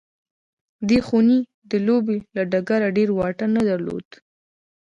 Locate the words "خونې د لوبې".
1.07-2.17